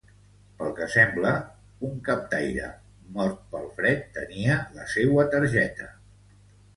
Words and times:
Pel 0.59 0.69
que 0.77 0.85
sembla, 0.93 1.33
un 1.89 1.99
captaire 2.07 2.69
mort 3.17 3.43
pel 3.51 3.67
fred 3.75 4.07
tenia 4.15 4.57
la 4.79 4.87
seua 4.95 5.27
targeta. 5.35 5.91